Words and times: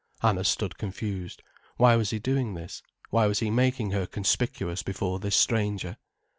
Anna 0.23 0.43
stood 0.43 0.79
confused. 0.79 1.43
Why 1.77 1.95
was 1.95 2.09
he 2.09 2.17
doing 2.17 2.55
this, 2.55 2.81
why 3.11 3.27
was 3.27 3.37
he 3.37 3.51
making 3.51 3.91
her 3.91 4.07
conspicuous 4.07 4.81
before 4.81 5.19
this 5.19 5.35
stranger? 5.35 5.97